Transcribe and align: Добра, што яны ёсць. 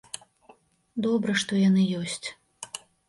Добра, 1.07 1.31
што 1.41 1.51
яны 1.69 1.81
ёсць. 2.01 2.27